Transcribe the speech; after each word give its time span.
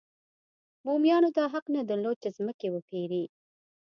بومیانو 0.83 1.29
دا 1.37 1.45
حق 1.53 1.65
نه 1.75 1.81
درلود 1.89 2.17
چې 2.23 2.29
ځمکې 2.37 2.67
وپېري. 2.71 3.23